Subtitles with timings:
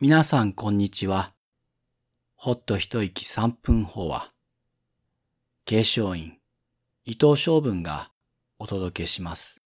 [0.00, 1.34] 皆さんこんにちは。
[2.36, 4.28] ほっと一息三分法は、
[5.64, 6.38] 継承院
[7.04, 8.12] 伊藤昌文が
[8.60, 9.60] お届けします。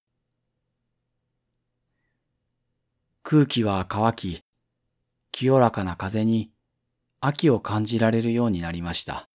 [3.22, 4.42] 空気は乾き、
[5.32, 6.50] 清らかな風に
[7.20, 9.28] 秋を感じられるようになりました。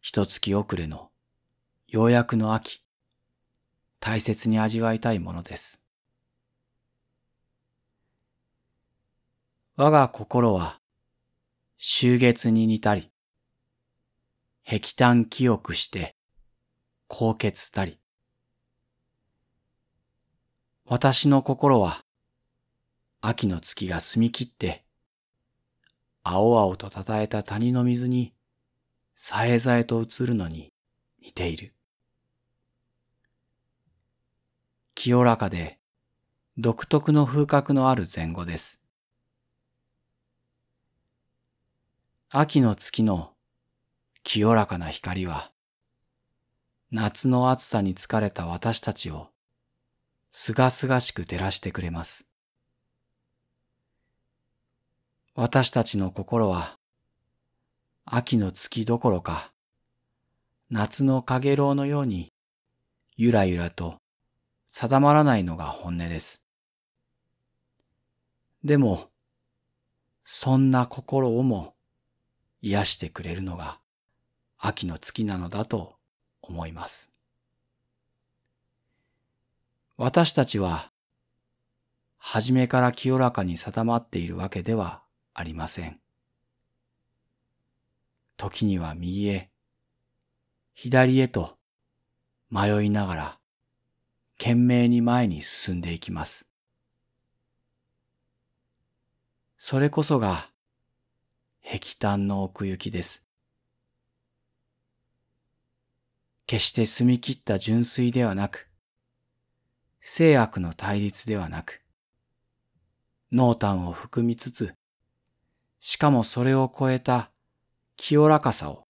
[0.00, 1.12] 一月遅れの
[1.86, 2.82] ようやくの秋、
[4.00, 5.80] 大切に味わいたいものです。
[9.82, 10.78] 我が心は
[11.78, 13.10] 秋月に似たり、
[14.62, 16.16] 碧淡清くして
[17.08, 17.98] 高潔たり。
[20.84, 22.04] 私の心は
[23.22, 24.84] 秋の月が澄み切って、
[26.24, 28.34] 青々とたたえた谷の水に
[29.14, 30.74] さえざえと映るのに
[31.24, 31.72] 似ている。
[34.94, 35.78] 清らかで
[36.58, 38.76] 独特の風格のある前後です。
[42.32, 43.32] 秋の月の
[44.22, 45.50] 清らかな光は、
[46.92, 49.30] 夏の暑さに疲れた私たちを
[50.30, 52.28] すがすがしく照らしてくれます。
[55.34, 56.78] 私たちの心は、
[58.04, 59.52] 秋の月どころか、
[60.70, 62.32] 夏のかげろうのように、
[63.16, 63.96] ゆらゆらと
[64.70, 66.44] 定まらないのが本音です。
[68.62, 69.08] でも、
[70.22, 71.74] そんな心をも
[72.62, 73.78] 癒してくれるのが
[74.58, 75.94] 秋の月なのだと
[76.42, 77.10] 思います。
[79.96, 80.90] 私たちは、
[82.18, 85.98] 初めから清らかに定まっているわけではありません。
[88.36, 89.50] 時には右へ、
[90.74, 91.56] 左へと
[92.50, 93.38] 迷いながら、
[94.38, 96.46] 懸命に前に進んでいきます。
[99.56, 100.49] それこそが、
[101.72, 103.22] 碧淡の奥行きです。
[106.48, 108.68] 決して澄み切った純粋ではなく、
[110.00, 111.80] 聖悪の対立ではなく、
[113.30, 114.74] 濃淡を含みつつ、
[115.78, 117.30] しかもそれを超えた
[117.96, 118.88] 清らかさを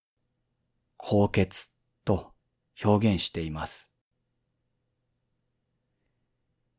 [0.96, 1.68] 高潔
[2.06, 2.32] と
[2.82, 3.90] 表現しています。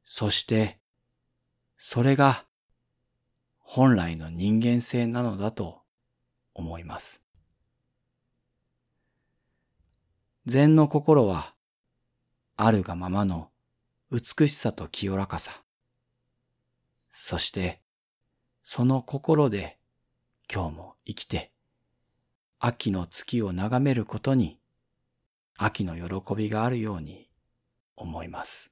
[0.03, 0.79] そして、
[1.77, 2.47] それが
[3.59, 5.80] 本来の人間性なのだと
[6.53, 7.21] 思います。
[10.45, 11.53] 禅の心は、
[12.57, 13.49] あるがままの
[14.11, 15.51] 美しさと清らかさ、
[17.11, 17.81] そして、
[18.63, 19.77] その心で
[20.51, 21.51] 今日も生きて、
[22.59, 24.59] 秋の月を眺めることに、
[25.57, 27.29] 秋の喜びがあるように
[27.95, 28.71] 思います。